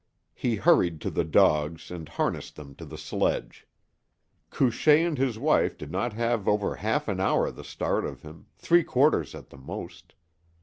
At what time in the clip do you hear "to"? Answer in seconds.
1.01-1.11, 2.77-2.85